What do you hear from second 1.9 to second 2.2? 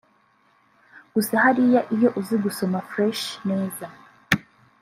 iyo